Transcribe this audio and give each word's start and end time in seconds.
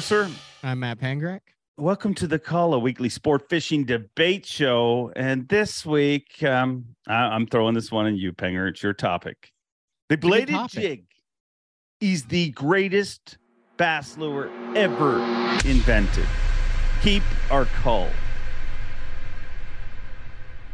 Mercer. 0.00 0.30
I'm 0.62 0.80
Matt 0.80 0.98
Pangrac. 0.98 1.40
Welcome 1.76 2.14
to 2.14 2.26
the 2.26 2.38
Call, 2.38 2.72
a 2.72 2.78
weekly 2.78 3.10
sport 3.10 3.50
fishing 3.50 3.84
debate 3.84 4.46
show. 4.46 5.12
And 5.14 5.46
this 5.50 5.84
week, 5.84 6.42
um, 6.42 6.96
I- 7.06 7.36
am 7.36 7.46
throwing 7.46 7.74
this 7.74 7.92
one 7.92 8.06
in 8.06 8.16
you, 8.16 8.32
Penger. 8.32 8.66
It's 8.68 8.82
your 8.82 8.94
topic. 8.94 9.52
The 10.08 10.16
bladed 10.16 10.54
topic. 10.54 10.72
jig 10.72 11.06
is 12.00 12.24
the 12.24 12.48
greatest 12.52 13.36
bass 13.76 14.16
lure 14.16 14.48
ever 14.74 15.16
invented. 15.68 16.26
Keep 17.02 17.22
or 17.50 17.66
Call. 17.66 18.08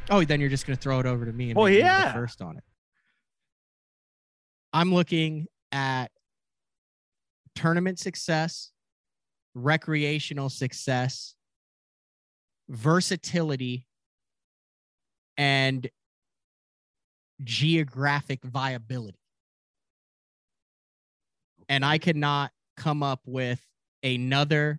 Oh, 0.09 0.23
then 0.23 0.39
you're 0.41 0.51
just 0.51 0.69
going 0.69 0.77
to 0.77 0.81
throw 0.81 1.01
it 1.01 1.07
over 1.07 1.27
to 1.27 1.33
me 1.33 1.51
and 1.51 1.57
Well, 1.59 1.69
yeah. 1.69 2.13
first 2.13 2.41
on 2.41 2.59
it. 2.59 2.65
I'm 4.73 4.95
looking 4.95 5.49
at 5.73 6.13
tournament 7.57 7.99
success, 7.99 8.71
recreational 9.57 10.51
success, 10.51 11.35
versatility, 12.69 13.87
and 15.39 15.89
geographic 17.43 18.45
viability. 18.45 19.19
And 21.69 21.85
I 21.85 21.99
cannot 21.99 22.53
come 22.77 23.03
up 23.03 23.21
with 23.25 23.61
another 24.03 24.79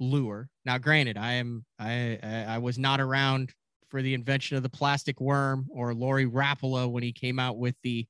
lure. 0.00 0.48
Now, 0.64 0.78
granted, 0.78 1.18
I 1.18 1.34
am 1.34 1.64
I 1.78 2.18
I, 2.22 2.44
I 2.54 2.58
was 2.58 2.78
not 2.78 3.00
around 3.00 3.52
for 3.88 4.02
the 4.02 4.14
invention 4.14 4.56
of 4.56 4.62
the 4.62 4.70
plastic 4.70 5.20
worm 5.20 5.68
or 5.70 5.94
Lauri 5.94 6.26
Rapala 6.26 6.90
when 6.90 7.02
he 7.02 7.12
came 7.12 7.38
out 7.38 7.58
with 7.58 7.76
the 7.82 8.06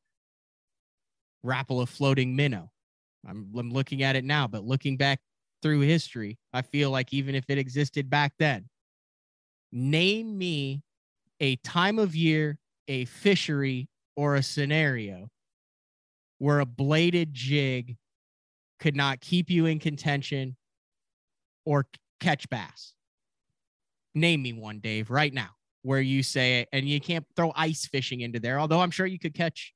Rapala 1.44 1.86
floating 1.86 2.34
minnow. 2.34 2.70
I'm, 3.28 3.50
I'm 3.58 3.70
looking 3.70 4.02
at 4.02 4.16
it 4.16 4.24
now, 4.24 4.46
but 4.46 4.64
looking 4.64 4.96
back 4.96 5.20
through 5.64 5.80
history, 5.80 6.38
I 6.52 6.60
feel 6.60 6.90
like 6.90 7.14
even 7.14 7.34
if 7.34 7.46
it 7.48 7.56
existed 7.56 8.10
back 8.10 8.34
then, 8.38 8.68
name 9.72 10.36
me 10.36 10.82
a 11.40 11.56
time 11.56 11.98
of 11.98 12.14
year, 12.14 12.58
a 12.86 13.06
fishery, 13.06 13.88
or 14.14 14.34
a 14.34 14.42
scenario 14.42 15.30
where 16.36 16.60
a 16.60 16.66
bladed 16.66 17.32
jig 17.32 17.96
could 18.78 18.94
not 18.94 19.22
keep 19.22 19.48
you 19.48 19.64
in 19.64 19.78
contention 19.78 20.54
or 21.64 21.86
catch 22.20 22.46
bass. 22.50 22.92
Name 24.14 24.42
me 24.42 24.52
one, 24.52 24.80
Dave, 24.80 25.08
right 25.08 25.32
now, 25.32 25.48
where 25.80 26.02
you 26.02 26.22
say, 26.22 26.66
and 26.74 26.86
you 26.86 27.00
can't 27.00 27.24
throw 27.36 27.54
ice 27.56 27.86
fishing 27.86 28.20
into 28.20 28.38
there, 28.38 28.60
although 28.60 28.80
I'm 28.80 28.90
sure 28.90 29.06
you 29.06 29.18
could 29.18 29.34
catch 29.34 29.72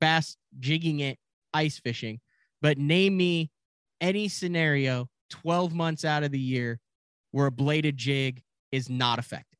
bass 0.00 0.36
jigging 0.60 1.00
it 1.00 1.18
ice 1.52 1.80
fishing. 1.80 2.20
But 2.60 2.78
name 2.78 3.16
me 3.16 3.50
any 4.00 4.28
scenario 4.28 5.08
12 5.32 5.74
months 5.74 6.04
out 6.04 6.22
of 6.22 6.30
the 6.30 6.38
year 6.38 6.78
where 7.32 7.46
a 7.46 7.50
bladed 7.50 7.96
jig 7.96 8.42
is 8.70 8.88
not 8.88 9.18
effective. 9.18 9.58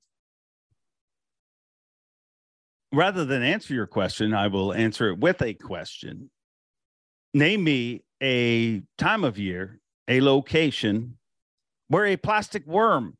Rather 2.93 3.25
than 3.25 3.43
answer 3.43 3.73
your 3.73 3.87
question, 3.87 4.35
I 4.35 4.49
will 4.49 4.73
answer 4.75 5.09
it 5.09 5.19
with 5.19 5.41
a 5.41 5.55
question. 5.55 6.31
Name 7.33 7.65
me 7.65 8.03
a 8.23 8.83
time 8.99 9.25
of 9.25 9.39
year, 9.39 9.81
a 10.09 10.21
location 10.21 11.17
where 11.89 12.05
a 12.07 12.17
plastic 12.17 12.67
worm 12.67 13.17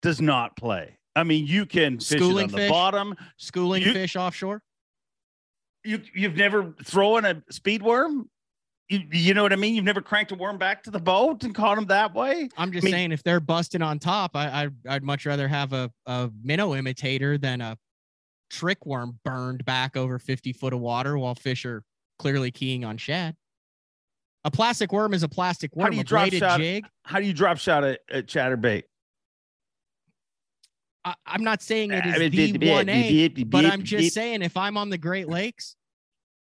does 0.00 0.20
not 0.20 0.56
play. 0.56 0.98
I 1.14 1.24
mean, 1.24 1.46
you 1.46 1.66
can 1.66 1.98
fish 1.98 2.12
it 2.12 2.18
Schooling 2.18 2.44
on 2.44 2.50
the 2.52 2.56
fish? 2.58 2.70
bottom. 2.70 3.14
Schooling 3.36 3.82
You- 3.82 3.92
fish 3.92 4.16
offshore? 4.16 4.62
You 5.84 6.02
you've 6.14 6.36
never 6.36 6.74
thrown 6.84 7.24
a 7.24 7.42
speed 7.50 7.82
worm. 7.82 8.28
You, 8.88 9.00
you 9.12 9.34
know 9.34 9.42
what 9.42 9.52
I 9.52 9.56
mean? 9.56 9.74
You've 9.74 9.84
never 9.84 10.00
cranked 10.00 10.32
a 10.32 10.34
worm 10.34 10.56
back 10.56 10.82
to 10.84 10.90
the 10.90 10.98
boat 10.98 11.44
and 11.44 11.54
caught 11.54 11.76
him 11.76 11.86
that 11.86 12.14
way. 12.14 12.48
I'm 12.56 12.72
just 12.72 12.84
mean- 12.84 12.92
saying, 12.92 13.12
if 13.12 13.22
they're 13.22 13.40
busting 13.40 13.82
on 13.82 13.98
top, 13.98 14.34
I, 14.34 14.46
I 14.64 14.68
I'd 14.94 15.02
much 15.02 15.26
rather 15.26 15.46
have 15.46 15.72
a, 15.72 15.90
a 16.06 16.30
minnow 16.42 16.74
imitator 16.74 17.36
than 17.36 17.60
a 17.60 17.76
trick 18.50 18.86
worm 18.86 19.18
burned 19.24 19.64
back 19.66 19.96
over 19.96 20.18
50 20.18 20.54
foot 20.54 20.72
of 20.72 20.80
water 20.80 21.18
while 21.18 21.34
fish 21.34 21.66
are 21.66 21.82
clearly 22.18 22.50
keying 22.50 22.84
on 22.84 22.96
shad. 22.96 23.36
A 24.44 24.50
plastic 24.50 24.92
worm 24.92 25.12
is 25.12 25.22
a 25.22 25.28
plastic 25.28 25.76
worm. 25.76 25.84
How 25.84 25.90
do 25.90 25.96
you 25.96 26.00
a 26.00 26.04
drop 26.04 26.30
shot- 26.30 26.58
jig. 26.58 26.86
How 27.02 27.18
do 27.20 27.26
you 27.26 27.34
drop 27.34 27.58
shot 27.58 27.84
at, 27.84 28.00
at 28.10 28.26
chatterbait? 28.26 28.84
I, 31.04 31.14
I'm 31.26 31.44
not 31.44 31.62
saying 31.62 31.90
it 31.92 32.06
is 32.06 32.52
the 32.52 32.70
one 32.70 32.88
A, 32.88 33.28
but 33.44 33.66
I'm 33.66 33.82
just 33.82 34.14
saying 34.14 34.42
if 34.42 34.56
I'm 34.56 34.76
on 34.76 34.88
the 34.88 34.98
Great 34.98 35.28
Lakes, 35.28 35.76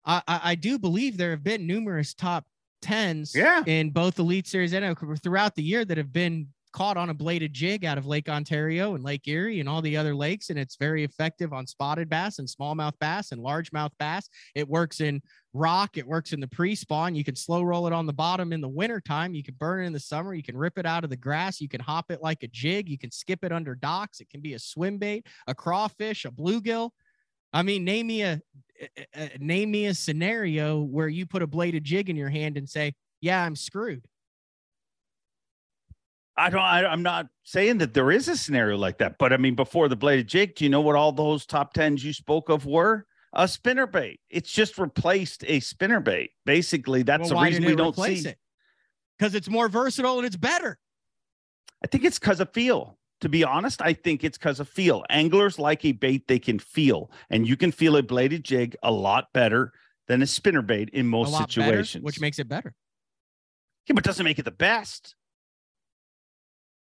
I, 0.05 0.23
I, 0.27 0.41
I 0.45 0.55
do 0.55 0.79
believe 0.79 1.17
there 1.17 1.31
have 1.31 1.45
been 1.45 1.67
numerous 1.67 2.15
top 2.15 2.45
tens 2.81 3.35
Yeah. 3.35 3.63
in 3.67 3.91
both 3.91 4.19
Elite 4.19 4.47
Series 4.47 4.73
and 4.73 4.97
throughout 5.23 5.55
the 5.55 5.63
year 5.63 5.85
that 5.85 5.97
have 5.97 6.13
been 6.13 6.49
caught 6.73 6.97
on 6.97 7.11
a 7.11 7.15
bladed 7.15 7.53
jig 7.53 7.85
out 7.85 7.99
of 7.99 8.07
Lake 8.07 8.31
Ontario 8.31 8.95
and 8.95 9.05
Lake 9.05 9.29
Erie 9.29 9.61
and 9.61 9.69
all 9.69 9.83
the 9.83 9.97
other 9.97 10.15
lakes, 10.15 10.49
and 10.49 10.59
it's 10.59 10.77
very 10.77 11.05
effective 11.05 11.53
on 11.53 11.67
spotted 11.67 12.09
bass 12.09 12.39
and 12.39 12.49
smallmouth 12.49 12.99
bass 12.99 13.31
and 13.31 13.43
largemouth 13.43 13.93
bass. 13.99 14.29
It 14.55 14.67
works 14.67 15.01
in 15.01 15.21
rock, 15.53 15.99
it 15.99 16.07
works 16.07 16.33
in 16.33 16.41
the 16.41 16.49
pre-spawn. 16.49 17.15
You 17.15 17.25
can 17.25 17.37
slow 17.37 17.63
roll 17.63 17.87
it 17.87 17.93
on 17.93 18.07
the 18.07 18.13
bottom 18.15 18.55
in 18.55 18.63
the 18.63 18.71
wintertime. 18.71 19.35
You 19.35 19.43
can 19.43 19.55
burn 19.55 19.83
it 19.83 19.87
in 19.87 19.93
the 19.93 20.01
summer. 20.01 20.33
You 20.33 20.43
can 20.43 20.57
rip 20.57 20.79
it 20.79 20.87
out 20.87 21.05
of 21.05 21.11
the 21.11 21.17
grass. 21.17 21.61
You 21.61 21.69
can 21.69 21.81
hop 21.81 22.11
it 22.11 22.23
like 22.23 22.43
a 22.43 22.49
jig. 22.49 22.89
You 22.89 22.99
can 22.99 23.11
skip 23.11 23.45
it 23.45 23.53
under 23.53 23.75
docks. 23.75 24.21
It 24.21 24.31
can 24.31 24.41
be 24.41 24.55
a 24.55 24.59
swim 24.59 24.97
bait, 24.97 25.27
a 25.47 25.55
crawfish, 25.55 26.25
a 26.25 26.31
bluegill. 26.31 26.91
I 27.53 27.63
mean, 27.63 27.85
name 27.85 28.07
me 28.07 28.23
a, 28.23 28.41
a- 28.81 29.07
a- 29.15 29.39
name 29.39 29.71
me 29.71 29.87
a 29.87 29.95
scenario 29.95 30.81
where 30.81 31.09
you 31.09 31.27
put 31.27 31.43
a 31.43 31.47
bladed 31.47 31.85
jig 31.85 32.09
in 32.11 32.17
your 32.17 32.31
hand 32.31 32.57
and 32.57 32.69
say, 32.69 32.95
"Yeah, 33.21 33.45
I'm 33.45 33.57
screwed." 33.57 34.05
I 36.37 36.49
don't. 36.49 36.61
I, 36.63 36.87
I'm 36.87 37.03
not 37.03 37.27
saying 37.45 37.79
that 37.79 37.93
there 37.93 38.11
is 38.11 38.27
a 38.29 38.37
scenario 38.37 38.77
like 38.79 38.99
that, 38.99 39.17
but 39.19 39.33
I 39.33 39.37
mean, 39.37 39.55
before 39.55 39.89
the 39.89 39.97
bladed 39.97 40.29
jig, 40.29 40.55
do 40.55 40.65
you 40.65 40.71
know 40.71 40.81
what 40.81 40.97
all 40.97 41.13
those 41.13 41.45
top 41.45 41.75
tens 41.75 42.03
you 42.03 42.13
spoke 42.13 42.49
of 42.49 42.65
were? 42.65 43.07
A 43.35 43.47
spinner 43.49 43.87
bait. 43.87 44.21
It's 44.31 44.51
just 44.51 44.79
replaced 44.79 45.45
a 45.47 45.61
spinner 45.61 46.01
bait. 46.01 46.31
Basically, 46.45 47.03
that's 47.03 47.31
Well, 47.31 47.41
the 47.41 47.47
reason 47.47 47.65
we 47.65 47.75
don't 47.77 47.97
see. 47.97 48.29
it? 48.29 48.39
Because 49.19 49.35
it's 49.35 49.49
more 49.49 49.69
versatile 49.69 50.19
and 50.19 50.27
it's 50.27 50.37
better. 50.37 50.79
I 51.85 51.87
think 51.87 52.05
it's 52.05 52.19
because 52.19 52.41
of 52.41 52.53
feel. 52.53 52.99
To 53.23 53.29
be 53.29 53.45
honest, 53.45 53.81
I 53.81 53.93
think 53.93 54.25
it's 54.25 54.37
because 54.37 54.59
of 54.59 54.69
feel. 54.69 55.05
Anglers 55.09 55.57
like 55.57 55.85
a 55.85 55.93
bait 55.93 56.27
they 56.27 56.41
can 56.41 56.59
feel, 56.59 57.09
and 57.31 57.47
you 57.47 57.57
can 57.57 57.71
feel 57.71 57.97
a 57.97 58.03
bladed 58.03 58.45
jig 58.45 58.77
a 58.83 58.91
lot 58.91 59.33
better 59.33 59.73
than 60.09 60.23
a 60.23 60.27
spinner 60.27 60.61
bait 60.61 60.91
in 60.91 61.07
most 61.07 61.31
lot 61.31 61.55
better, 61.55 61.71
situations. 61.71 62.03
which 62.03 62.21
makes 62.21 62.41
it 62.41 62.49
better. 62.49 62.75
yeah, 63.87 63.95
but 63.95 64.03
doesn't 64.03 64.25
make 64.25 64.41
it 64.41 64.45
the 64.45 64.51
best. 64.51 65.15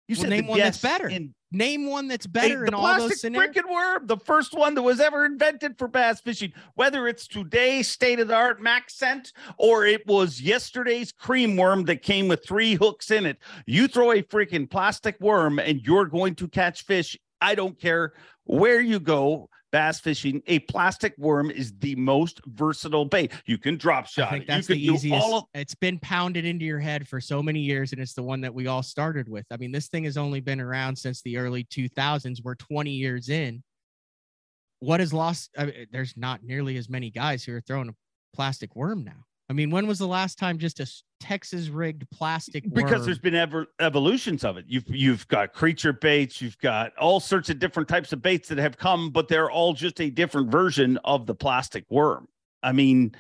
You 0.08 0.16
Well, 0.16 0.22
said 0.24 0.30
name 0.32 0.48
one 0.48 0.60
that's 0.60 0.78
better. 0.78 1.08
in 1.08 1.34
Name 1.56 1.86
one 1.86 2.08
that's 2.08 2.26
better 2.26 2.62
the 2.62 2.66
in 2.66 2.74
all 2.74 2.82
those 2.88 2.98
plastic 2.98 3.18
scenarios. 3.20 3.54
freaking 3.54 3.72
worm, 3.72 4.08
the 4.08 4.18
first 4.18 4.56
one 4.56 4.74
that 4.74 4.82
was 4.82 5.00
ever 5.00 5.24
invented 5.24 5.78
for 5.78 5.88
bass 5.88 6.20
fishing, 6.20 6.52
whether 6.74 7.08
it's 7.08 7.28
today's 7.28 7.88
state 7.88 8.20
of 8.20 8.28
the 8.28 8.34
art 8.34 8.60
MaxScent 8.60 9.32
or 9.60 9.86
it 9.86 10.06
was 10.08 10.42
yesterday's 10.42 11.12
cream 11.12 11.56
worm 11.56 11.84
that 11.86 12.02
came 12.02 12.28
with 12.28 12.44
three 12.44 12.74
hooks 12.74 13.12
in 13.12 13.28
it. 13.28 13.38
You 13.68 13.88
throw 13.88 14.14
a 14.14 14.24
freaking 14.24 14.68
plastic 14.68 15.16
worm 15.20 15.60
and 15.60 15.80
you're 15.82 16.06
going 16.08 16.34
to 16.36 16.48
catch 16.48 16.86
fish. 16.86 17.16
I 17.40 17.54
don't 17.54 17.80
care 17.80 18.14
where 18.46 18.82
you 18.82 19.00
go 19.00 19.48
bass 19.74 20.00
fishing. 20.00 20.42
A 20.48 20.60
plastic 20.60 21.14
worm 21.18 21.52
is 21.52 21.74
the 21.80 21.96
most 21.96 22.40
versatile 22.46 23.04
bait. 23.04 23.34
You 23.46 23.58
can 23.58 23.76
drop 23.76 24.06
shot. 24.06 24.30
I 24.30 24.32
think 24.36 24.48
that's 24.48 24.70
you 24.70 24.76
the 24.76 24.86
easiest. 24.86 25.22
all 25.22 25.40
of 25.40 25.44
it's 25.54 25.76
been 25.76 26.00
pounded 26.00 26.46
into 26.46 26.64
your 26.64 26.80
head 26.80 27.06
for 27.08 27.20
so 27.20 27.44
many 27.44 27.60
years, 27.60 27.92
and 27.92 28.02
it's 28.02 28.14
the 28.14 28.24
one 28.24 28.40
that 28.42 28.54
we 28.54 28.68
all 28.68 28.84
started 28.84 29.28
with. 29.28 29.46
I 29.52 29.58
mean, 29.58 29.74
this 29.74 29.88
thing 29.88 30.06
has 30.06 30.16
only 30.16 30.40
been 30.40 30.62
around 30.62 30.96
since 30.96 31.22
the 31.24 31.38
early 31.38 31.66
2000s. 31.66 32.42
We're 32.44 32.56
20 32.56 32.92
years 32.92 33.28
in. 33.28 33.64
What 34.80 35.02
is 35.02 35.12
lost? 35.12 35.50
I 35.58 35.66
mean, 35.66 35.88
there's 35.92 36.16
not 36.16 36.44
nearly 36.44 36.78
as 36.78 36.88
many 36.88 37.10
guys 37.10 37.44
who 37.44 37.54
are 37.56 37.62
throwing 37.62 37.90
a 37.90 37.96
plastic 38.36 38.76
worm 38.76 39.04
now. 39.04 39.26
I 39.50 39.54
mean, 39.54 39.72
when 39.72 39.88
was 39.88 40.00
the 40.00 40.08
last 40.08 40.40
time 40.40 40.58
just 40.58 40.80
a 40.80 40.88
Texas 41.20 41.70
rigged 41.70 42.10
plastic 42.12 42.66
because 42.74 43.06
there's 43.06 43.20
been 43.20 43.36
ever 43.36 43.68
evolutions 43.80 44.44
of 44.44 44.58
it. 44.58 44.66
You've 44.68 44.84
you've 44.88 45.28
got 45.30 45.54
creature 45.54 45.94
baits, 45.94 46.42
you've 46.42 46.58
got 46.58 46.96
all 46.98 47.22
sorts 47.22 47.50
of 47.50 47.60
different 47.60 47.88
types 47.88 48.12
of 48.12 48.22
baits 48.22 48.50
that 48.50 48.58
have 48.58 48.78
come, 48.78 49.10
but 49.10 49.30
they're 49.30 49.50
all 49.50 49.74
just 49.74 50.02
a 50.02 50.10
different 50.10 50.52
version 50.52 50.98
of 51.06 51.26
the 51.26 51.34
plastic 51.34 51.86
worm. 51.90 52.28
I 52.62 52.74
mean, 52.74 53.16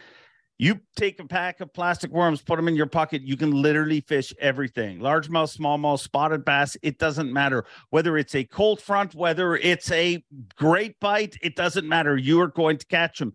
you 0.59 0.79
take 0.97 1.19
a 1.19 1.25
pack 1.25 1.61
of 1.61 1.73
plastic 1.73 2.11
worms, 2.11 2.41
put 2.41 2.57
them 2.57 2.67
in 2.67 2.75
your 2.75 2.87
pocket, 2.87 3.21
you 3.21 3.37
can 3.37 3.51
literally 3.51 4.01
fish 4.01 4.33
everything. 4.39 4.99
Largemouth, 4.99 5.57
smallmouth, 5.57 5.99
spotted 5.99 6.45
bass, 6.45 6.77
it 6.81 6.99
doesn't 6.99 7.31
matter 7.31 7.65
whether 7.89 8.17
it's 8.17 8.35
a 8.35 8.43
cold 8.43 8.81
front, 8.81 9.15
whether 9.15 9.55
it's 9.55 9.91
a 9.91 10.23
great 10.55 10.99
bite, 10.99 11.37
it 11.41 11.55
doesn't 11.55 11.87
matter. 11.87 12.17
You 12.17 12.41
are 12.41 12.47
going 12.47 12.77
to 12.77 12.85
catch 12.85 13.19
them. 13.19 13.33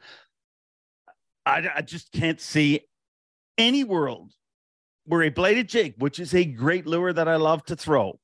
I, 1.49 1.71
I 1.77 1.83
just 1.83 2.13
can't 2.13 2.41
see 2.41 2.81
any 3.57 3.83
world 3.83 4.33
where 5.07 5.23
a 5.23 5.31
bladed 5.31 5.69
jig, 5.69 5.95
which 5.99 6.21
is 6.21 6.35
a 6.35 6.45
great 6.45 6.87
lure 6.87 7.13
that 7.13 7.27
I 7.27 7.37
love 7.37 7.65
to 7.67 7.77
throw, 7.77 8.21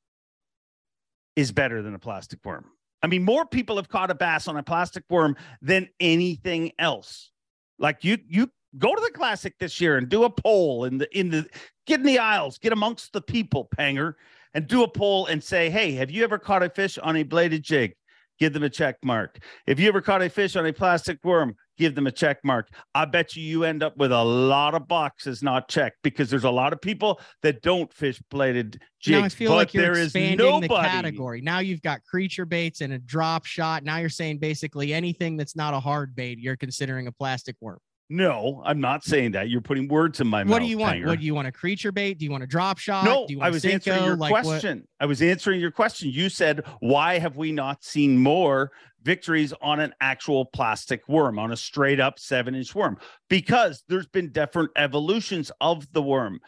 is 1.34 1.50
better 1.50 1.80
than 1.82 1.94
a 1.94 1.98
plastic 1.98 2.44
worm. 2.44 2.66
I 3.02 3.06
mean, 3.06 3.24
more 3.24 3.46
people 3.46 3.76
have 3.76 3.88
caught 3.88 4.10
a 4.10 4.14
bass 4.14 4.46
on 4.46 4.56
a 4.56 4.62
plastic 4.62 5.04
worm 5.08 5.36
than 5.62 5.88
anything 6.00 6.72
else. 6.78 7.30
Like 7.78 8.04
you, 8.04 8.18
you 8.28 8.50
go 8.78 8.94
to 8.94 9.00
the 9.00 9.10
classic 9.10 9.54
this 9.58 9.80
year 9.80 9.96
and 9.96 10.08
do 10.08 10.24
a 10.24 10.30
poll 10.30 10.84
in 10.84 10.98
the 10.98 11.18
in 11.18 11.30
the 11.30 11.46
get 11.86 12.00
in 12.00 12.06
the 12.06 12.18
aisles, 12.18 12.58
get 12.58 12.72
amongst 12.72 13.12
the 13.12 13.22
people, 13.22 13.68
Panger, 13.76 14.14
and 14.52 14.66
do 14.66 14.82
a 14.82 14.88
poll 14.88 15.26
and 15.26 15.42
say, 15.42 15.70
hey, 15.70 15.92
have 15.92 16.10
you 16.10 16.24
ever 16.24 16.38
caught 16.38 16.62
a 16.62 16.68
fish 16.68 16.98
on 16.98 17.16
a 17.16 17.22
bladed 17.22 17.62
jig? 17.62 17.94
Give 18.38 18.52
them 18.52 18.62
a 18.62 18.70
check 18.70 18.96
mark. 19.02 19.38
If 19.66 19.80
you 19.80 19.88
ever 19.88 20.00
caught 20.00 20.22
a 20.22 20.28
fish 20.28 20.56
on 20.56 20.66
a 20.66 20.72
plastic 20.72 21.18
worm, 21.24 21.56
give 21.76 21.94
them 21.94 22.06
a 22.06 22.12
check 22.12 22.38
mark. 22.44 22.68
I 22.94 23.04
bet 23.04 23.36
you 23.36 23.42
you 23.42 23.64
end 23.64 23.82
up 23.82 23.96
with 23.96 24.12
a 24.12 24.22
lot 24.22 24.74
of 24.74 24.86
boxes 24.88 25.42
not 25.42 25.68
checked 25.68 25.98
because 26.02 26.30
there's 26.30 26.44
a 26.44 26.50
lot 26.50 26.72
of 26.72 26.80
people 26.80 27.20
that 27.42 27.62
don't 27.62 27.92
fish 27.92 28.20
bladed 28.30 28.80
jigs. 29.00 29.18
now 29.18 29.24
I 29.24 29.28
feel 29.28 29.50
but 29.50 29.56
like 29.56 29.74
you're 29.74 29.82
there 29.82 29.92
is 29.92 30.06
expanding 30.06 30.38
nobody. 30.38 30.68
the 30.68 30.74
category. 30.74 31.40
Now 31.40 31.58
you've 31.58 31.82
got 31.82 32.04
creature 32.04 32.46
baits 32.46 32.80
and 32.80 32.92
a 32.92 32.98
drop 32.98 33.44
shot. 33.44 33.84
Now 33.84 33.98
you're 33.98 34.08
saying 34.08 34.38
basically 34.38 34.94
anything 34.94 35.36
that's 35.36 35.56
not 35.56 35.74
a 35.74 35.80
hard 35.80 36.14
bait, 36.14 36.38
you're 36.38 36.56
considering 36.56 37.06
a 37.06 37.12
plastic 37.12 37.56
worm. 37.60 37.78
No, 38.10 38.62
I'm 38.64 38.80
not 38.80 39.02
saying 39.02 39.32
that. 39.32 39.48
You're 39.48 39.62
putting 39.62 39.88
words 39.88 40.20
in 40.20 40.26
my 40.26 40.44
mouth. 40.44 40.50
What 40.52 40.58
do 40.60 40.66
you 40.66 40.76
want? 40.76 41.04
What 41.06 41.18
do 41.20 41.24
you 41.24 41.34
want? 41.34 41.48
A 41.48 41.52
creature 41.52 41.90
bait? 41.90 42.18
Do 42.18 42.24
you 42.24 42.30
want 42.30 42.42
a 42.42 42.46
drop 42.46 42.78
shot? 42.78 43.04
No, 43.04 43.26
do 43.26 43.34
you 43.34 43.40
I 43.40 43.48
was 43.50 43.64
answering 43.64 44.04
your 44.04 44.16
Like 44.16 44.30
what- 44.30 44.44
question. 44.44 44.86
I 45.00 45.06
was 45.06 45.22
answering 45.22 45.58
your 45.60 45.70
question. 45.70 46.10
You 46.10 46.28
said, 46.28 46.64
why 46.80 47.18
have 47.18 47.36
we 47.36 47.50
not 47.50 47.82
seen 47.82 48.18
more 48.18 48.72
victories 49.02 49.54
on 49.62 49.80
an 49.80 49.94
actual 50.00 50.44
plastic 50.44 51.08
worm, 51.08 51.38
on 51.38 51.50
a 51.50 51.56
straight 51.56 51.98
up 51.98 52.18
seven 52.18 52.54
inch 52.54 52.74
worm? 52.74 52.98
Because 53.30 53.82
there's 53.88 54.06
been 54.06 54.30
different 54.32 54.70
evolutions 54.76 55.50
of 55.62 55.90
the 55.92 56.02
worm. 56.02 56.40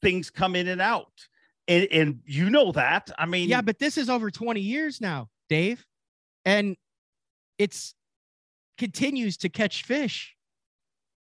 Things 0.00 0.30
come 0.30 0.56
in 0.56 0.68
and 0.68 0.80
out. 0.80 1.12
And, 1.66 1.86
and 1.92 2.20
you 2.24 2.48
know 2.48 2.72
that. 2.72 3.10
I 3.18 3.26
mean, 3.26 3.50
Yeah, 3.50 3.60
but 3.60 3.78
this 3.78 3.98
is 3.98 4.08
over 4.08 4.30
20 4.30 4.60
years 4.62 5.02
now, 5.02 5.28
Dave. 5.50 5.84
And 6.46 6.76
it's 7.58 7.94
continues 8.78 9.36
to 9.38 9.50
catch 9.50 9.82
fish 9.82 10.34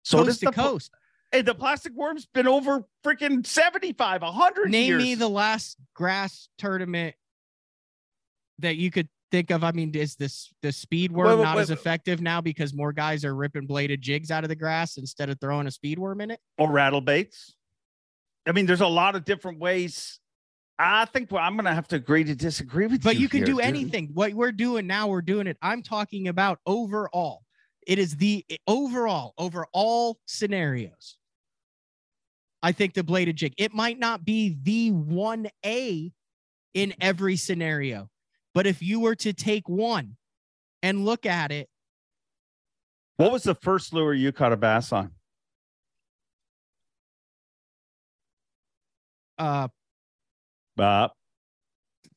so 0.08 0.24
does 0.24 0.28
coast 0.28 0.40
to 0.40 0.46
the, 0.46 0.52
coast. 0.52 0.92
and 1.34 1.46
the 1.48 1.56
plastic 1.56 1.94
worm's 1.94 2.26
been 2.26 2.48
over 2.48 2.86
freaking 3.04 3.46
75, 3.46 4.22
100 4.22 4.70
Name 4.70 4.88
years. 4.88 5.04
me 5.04 5.16
the 5.16 5.30
last 5.30 5.78
grass 5.94 6.50
tournament 6.58 7.16
that 8.60 8.78
you 8.78 8.90
could 8.92 9.10
think 9.32 9.52
of. 9.52 9.64
I 9.64 9.72
mean, 9.72 9.94
is 9.94 10.16
this 10.16 10.54
the 10.62 10.72
speed 10.72 11.12
worm 11.12 11.28
Wait, 11.28 11.36
wait, 11.38 11.44
not 11.44 11.56
wait, 11.58 11.62
as 11.64 11.70
effective 11.72 12.22
now 12.22 12.42
because 12.42 12.74
more 12.74 12.94
guys 12.94 13.26
are 13.26 13.36
ripping 13.36 13.66
bladed 13.66 14.02
jigs 14.02 14.32
out 14.32 14.44
of 14.44 14.50
the 14.50 14.56
grass 14.56 14.98
instead 14.98 15.30
of 15.30 15.40
throwing 15.40 15.68
a 15.68 15.72
speed 15.72 16.00
worm 16.00 16.22
in 16.22 16.32
it? 16.32 16.40
or 16.58 16.72
rattle 16.72 17.02
baits. 17.02 17.54
I 18.48 18.54
mean, 18.54 18.66
there's 18.66 18.82
a 18.82 18.88
lot 18.88 19.16
of 19.16 19.26
different 19.26 19.60
ways. 19.60 20.20
I 20.80 21.06
think 21.06 21.32
well, 21.32 21.44
I'm 21.44 21.56
going 21.56 21.66
to 21.66 21.74
have 21.74 21.88
to 21.90 21.96
agree 21.98 22.24
to 22.24 22.36
disagree 22.36 22.86
with 22.86 22.94
you. 22.94 23.00
But 23.00 23.18
you 23.18 23.28
can 23.28 23.40
here, 23.40 23.48
do 23.48 23.56
dude. 23.56 23.66
anything. 23.66 24.12
What 24.14 24.34
we're 24.34 24.52
doing 24.52 24.88
now, 24.88 25.08
we're 25.08 25.22
doing 25.22 25.48
it. 25.48 25.58
I'm 25.62 25.82
talking 25.82 26.28
about 26.28 26.60
overall. 26.66 27.42
It 27.88 28.00
is 28.00 28.18
the 28.18 28.46
overall 28.68 29.34
over 29.38 29.66
all 29.72 30.20
scenarios. 30.26 31.18
I 32.62 32.74
think 32.74 32.94
the 32.94 33.04
bladed 33.04 33.38
jig. 33.38 33.54
It 33.58 33.74
might 33.74 33.98
not 33.98 34.26
be 34.26 34.58
the 34.62 34.92
one 34.92 35.48
A 35.66 36.12
in 36.74 36.94
every 37.00 37.38
scenario, 37.38 38.10
but 38.54 38.68
if 38.68 38.82
you 38.82 39.00
were 39.00 39.16
to 39.16 39.32
take 39.32 39.70
one 39.70 40.18
and 40.84 41.06
look 41.06 41.26
at 41.26 41.52
it, 41.52 41.70
What 43.16 43.32
was 43.32 43.44
the 43.44 43.56
first 43.56 43.94
lure 43.94 44.14
you 44.14 44.32
caught 44.34 44.52
a 44.54 44.58
bass 44.58 44.92
on? 44.92 45.12
uh, 49.40 49.70
Uh, 50.78 51.08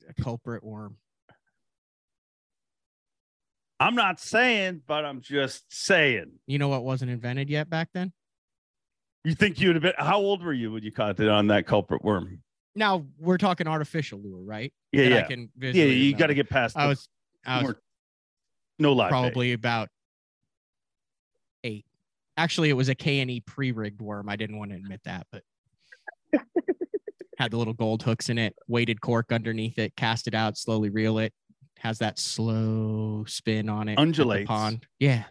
a 0.09 0.15
culprit 0.23 0.63
worm. 0.65 0.97
I'm 3.81 3.95
not 3.95 4.21
saying, 4.21 4.83
but 4.87 5.05
I'm 5.07 5.23
just 5.23 5.65
saying. 5.73 6.33
You 6.47 6.59
know 6.59 6.69
what 6.69 6.85
wasn't 6.85 7.11
invented 7.11 7.49
yet 7.49 7.71
back 7.71 7.89
then? 7.95 8.13
You 9.25 9.35
think 9.35 9.59
you'd 9.59 9.75
have 9.77 9.83
been? 9.83 9.95
How 9.97 10.19
old 10.19 10.43
were 10.45 10.53
you 10.53 10.73
when 10.73 10.83
you 10.83 10.93
caught 10.93 11.19
it 11.19 11.29
on 11.29 11.47
that 11.49 11.67
culprit 11.67 12.05
worm? 12.05 12.43
Now 12.75 13.07
we're 13.19 13.39
talking 13.39 13.67
artificial 13.67 14.21
lure, 14.21 14.43
right? 14.45 14.73
Yeah, 14.93 15.09
That 15.09 15.13
I 15.13 15.17
yeah, 15.17 15.23
can 15.27 15.51
yeah. 15.61 15.85
You 15.85 16.15
got 16.15 16.29
to 16.29 16.35
get 16.35 16.49
past. 16.49 16.77
I 16.77 16.87
was, 16.87 17.09
I 17.45 17.57
was 17.59 17.65
weren't- 17.65 17.79
no 18.79 18.93
live. 18.93 19.09
bait. 19.09 19.13
probably 19.13 19.53
about 19.55 19.89
eight. 21.65 21.85
Actually, 22.37 22.71
it 22.71 22.75
was 22.75 22.89
a 22.89 22.95
K 22.95 23.21
and 23.21 23.31
E 23.31 23.41
pre-rigged 23.41 24.01
worm. 24.01 24.29
I 24.29 24.37
didn't 24.37 24.59
want 24.59 24.71
to 24.71 24.77
admit 24.77 25.01
that, 25.05 25.27
but 25.33 25.43
had 27.39 27.51
the 27.51 27.57
little 27.57 27.75
gold 27.75 28.03
hooks 28.03 28.29
in 28.29 28.39
it, 28.39 28.55
weighted 28.69 29.01
cork 29.01 29.33
underneath 29.33 29.79
it, 29.79 29.97
cast 29.97 30.27
it 30.29 30.35
out, 30.35 30.57
slowly 30.57 30.91
reel 30.91 31.19
it. 31.19 31.33
Has 31.81 31.99
that 31.99 32.19
slow 32.19 33.25
spin 33.27 33.69
on 33.69 33.89
it. 33.89 33.99
Undulates. 33.99 34.47
pond. 34.49 34.87
Yeah. 34.99 35.25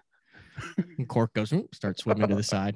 and 0.97 1.07
cork 1.07 1.33
goes, 1.33 1.53
starts 1.73 2.03
swimming 2.03 2.27
to 2.27 2.35
the 2.35 2.43
side. 2.55 2.75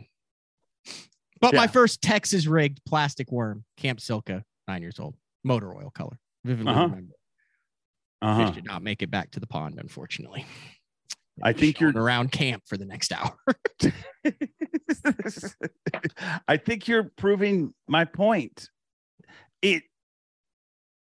But 1.41 1.53
my 1.55 1.67
first 1.67 2.01
Texas 2.01 2.45
rigged 2.47 2.79
plastic 2.85 3.31
worm, 3.31 3.65
Camp 3.77 3.99
Silka, 3.99 4.43
nine 4.67 4.81
years 4.81 4.99
old, 4.99 5.15
motor 5.43 5.75
oil 5.75 5.91
color. 5.93 6.17
Vividly 6.45 6.71
Uh-huh. 6.71 6.83
remember. 6.83 7.13
Uh-huh. 8.21 8.45
Fish 8.45 8.55
did 8.55 8.65
not 8.65 8.81
make 8.81 9.01
it 9.01 9.11
back 9.11 9.31
to 9.31 9.39
the 9.41 9.47
pond, 9.47 9.79
unfortunately. 9.79 10.45
I 11.41 11.51
think 11.51 11.79
you're. 11.81 11.91
Around 11.91 12.31
camp 12.31 12.63
for 12.67 12.77
the 12.77 12.85
next 12.85 13.11
hour. 13.11 13.35
I 16.47 16.57
think 16.57 16.87
you're 16.87 17.11
proving 17.17 17.73
my 17.87 18.05
point. 18.05 18.69
It 19.61 19.83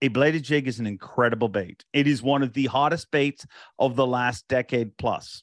a 0.06 0.08
bladed 0.08 0.42
jig 0.42 0.66
is 0.68 0.80
an 0.80 0.86
incredible 0.86 1.48
bait. 1.48 1.84
It 1.92 2.06
is 2.06 2.22
one 2.22 2.42
of 2.42 2.52
the 2.52 2.66
hottest 2.66 3.10
baits 3.10 3.46
of 3.78 3.96
the 3.96 4.06
last 4.06 4.46
decade 4.48 4.96
plus. 4.96 5.42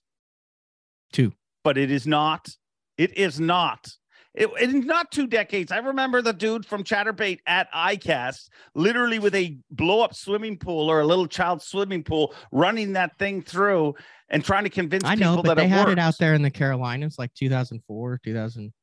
Two. 1.12 1.34
But 1.64 1.78
it 1.78 1.92
is 1.92 2.08
not. 2.08 2.50
It 2.98 3.18
is 3.18 3.40
not. 3.40 3.88
It, 4.34 4.50
it 4.60 4.70
is 4.74 4.86
not 4.86 5.12
two 5.12 5.28
decades. 5.28 5.72
I 5.72 5.78
remember 5.78 6.22
the 6.22 6.34
dude 6.34 6.66
from 6.66 6.84
Chatterbait 6.84 7.40
at 7.46 7.72
ICAST, 7.72 8.50
literally 8.74 9.20
with 9.20 9.36
a 9.36 9.58
blow 9.70 10.02
up 10.02 10.16
swimming 10.16 10.58
pool 10.58 10.90
or 10.90 11.02
a 11.02 11.06
little 11.06 11.28
child 11.28 11.62
swimming 11.62 12.04
pool, 12.04 12.34
running 12.52 12.94
that 12.94 13.18
thing 13.20 13.44
through 13.44 13.94
and 14.30 14.44
trying 14.44 14.64
to 14.64 14.72
convince 14.72 15.04
I 15.04 15.14
know, 15.14 15.36
people 15.36 15.44
but 15.44 15.50
that 15.50 15.58
they 15.58 15.66
it 15.66 15.70
had 15.70 15.90
it 15.90 16.00
out 16.00 16.18
there 16.20 16.34
in 16.34 16.42
the 16.42 16.50
Carolinas 16.50 17.20
like 17.20 17.32
2004, 17.36 18.22
2000. 18.24 18.74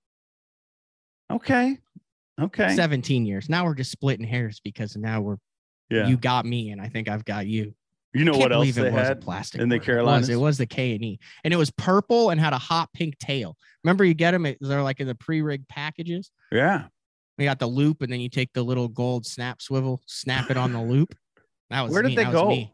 Okay. 1.32 1.78
Okay. 2.40 2.74
17 2.74 3.26
years. 3.26 3.48
Now 3.48 3.64
we're 3.64 3.74
just 3.74 3.90
splitting 3.90 4.26
hairs 4.26 4.60
because 4.62 4.96
now 4.96 5.20
we're 5.20 5.36
Yeah. 5.90 6.06
you 6.08 6.16
got 6.16 6.46
me 6.46 6.70
and 6.70 6.80
I 6.80 6.88
think 6.88 7.08
I've 7.08 7.24
got 7.24 7.46
you. 7.46 7.74
You 8.12 8.24
know 8.24 8.32
what 8.36 8.52
else 8.52 8.74
they 8.74 8.88
it 8.88 8.92
was 8.92 9.02
a 9.02 9.06
had? 9.06 9.20
plastic 9.20 9.60
in 9.60 9.68
the 9.68 9.74
worm. 9.74 9.76
It 9.76 9.78
was- 9.80 9.86
Carolinas? 9.86 10.28
It 10.28 10.36
was, 10.36 10.58
the 10.58 10.66
K 10.66 10.94
and 10.94 11.04
E, 11.04 11.18
and 11.44 11.54
it 11.54 11.56
was 11.56 11.70
purple 11.70 12.30
and 12.30 12.40
had 12.40 12.52
a 12.52 12.58
hot 12.58 12.88
pink 12.92 13.16
tail. 13.18 13.56
Remember, 13.84 14.04
you 14.04 14.14
get 14.14 14.32
them; 14.32 14.42
they're 14.60 14.82
like 14.82 14.98
in 15.00 15.06
the 15.06 15.14
pre-rigged 15.14 15.68
packages. 15.68 16.30
Yeah. 16.50 16.86
We 17.38 17.44
got 17.44 17.58
the 17.60 17.68
loop, 17.68 18.02
and 18.02 18.12
then 18.12 18.20
you 18.20 18.28
take 18.28 18.52
the 18.52 18.62
little 18.62 18.88
gold 18.88 19.24
snap 19.26 19.62
swivel, 19.62 20.02
snap 20.06 20.50
it 20.50 20.56
on 20.56 20.72
the 20.72 20.82
loop. 20.82 21.14
That 21.70 21.82
was 21.82 21.92
Where 21.92 22.02
did 22.02 22.08
me. 22.08 22.16
they 22.16 22.24
That 22.24 22.32
go? 22.32 22.68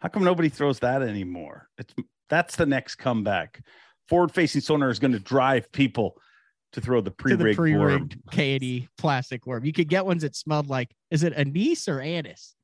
How 0.00 0.08
come 0.08 0.24
nobody 0.24 0.48
throws 0.48 0.80
that 0.80 1.00
anymore? 1.00 1.68
It's 1.78 1.94
that's 2.28 2.56
the 2.56 2.66
next 2.66 2.96
comeback. 2.96 3.62
Forward 4.08 4.32
facing 4.32 4.60
sonar 4.60 4.90
is 4.90 4.98
going 4.98 5.12
to 5.12 5.18
drive 5.20 5.70
people 5.72 6.16
to 6.76 6.82
throw 6.82 7.00
the 7.00 7.10
pre-rigged, 7.10 7.42
the 7.42 7.54
pre-rigged 7.54 8.18
K 8.30 8.54
and 8.54 8.62
E 8.62 8.88
plastic 8.98 9.46
worm. 9.46 9.64
You 9.64 9.72
could 9.72 9.88
get 9.88 10.04
ones 10.04 10.22
that 10.22 10.36
smelled 10.36 10.68
like 10.68 10.94
is 11.10 11.22
it 11.22 11.32
anise 11.32 11.88
or 11.88 12.00
anise? 12.00 12.54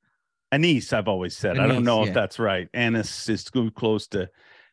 Anise, 0.53 0.93
I've 0.93 1.09
always 1.09 1.35
said. 1.35 1.59
I 1.59 1.67
don't 1.67 1.83
know 1.83 2.03
yeah. 2.03 2.09
if 2.09 2.15
that's 2.15 2.39
right. 2.39 2.69
Anise 2.75 3.31
is 3.31 3.43
too 3.45 3.71
close 3.71 4.07
to 4.09 4.29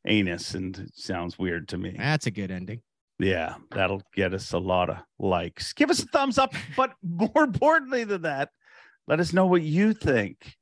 anus 0.06 0.56
and 0.56 0.78
it 0.78 0.92
sounds 0.94 1.40
weird 1.40 1.70
to 1.70 1.78
me. 1.78 1.96
That's 1.98 2.28
a 2.28 2.32
good 2.32 2.52
ending. 2.52 2.82
Yeah, 3.18 3.56
that'll 3.72 4.04
get 4.14 4.34
us 4.34 4.52
a 4.52 4.60
lot 4.60 4.90
of 4.90 4.98
likes. 5.18 5.72
Give 5.72 5.90
us 5.90 6.04
a 6.04 6.06
thumbs 6.08 6.38
up, 6.38 6.54
but 6.76 6.94
more 7.02 7.44
importantly 7.44 8.04
than 8.04 8.24
that, 8.24 8.50
let 9.08 9.22
us 9.22 9.32
know 9.32 9.46
what 9.46 9.62
you 9.62 9.94
think. 9.94 10.58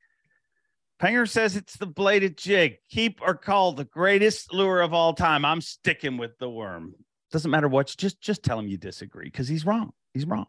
Panger 1.02 1.28
says 1.28 1.56
it's 1.56 1.76
the 1.76 1.86
bladed 1.86 2.38
jig. 2.38 2.76
Keep 2.90 3.20
or 3.22 3.34
call 3.34 3.72
the 3.72 3.84
greatest 3.84 4.52
lure 4.52 4.80
of 4.80 4.94
all 4.94 5.14
time. 5.14 5.44
I'm 5.44 5.60
sticking 5.60 6.16
with 6.16 6.38
the 6.38 6.48
worm. 6.48 6.94
Doesn't 7.30 7.50
matter 7.50 7.68
what. 7.68 7.94
Just 7.96 8.20
just 8.20 8.42
tell 8.42 8.58
him 8.58 8.68
you 8.68 8.78
disagree 8.78 9.26
because 9.26 9.48
he's 9.48 9.66
wrong. 9.66 9.92
He's 10.14 10.26
wrong. 10.26 10.46